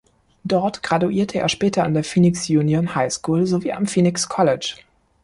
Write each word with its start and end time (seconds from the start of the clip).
Dort 0.43 0.81
graduierte 0.81 1.37
er 1.37 1.47
später 1.47 1.83
an 1.83 1.93
der 1.93 2.03
"Phoenix 2.03 2.49
Union 2.49 2.95
High 2.95 3.13
School" 3.13 3.45
sowie 3.45 3.71
am 3.73 3.85
"Phoenix 3.85 4.27
College". 4.27 4.77